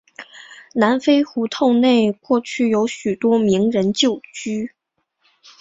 [0.73, 4.71] 南丰胡同内过去有许多名人旧居。